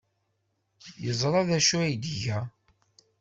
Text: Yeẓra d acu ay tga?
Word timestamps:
Yeẓra 1.03 1.41
d 1.47 1.49
acu 1.57 1.75
ay 1.85 1.95
tga? 2.03 2.39